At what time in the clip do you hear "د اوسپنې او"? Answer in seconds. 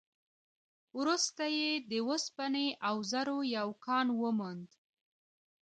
1.89-2.95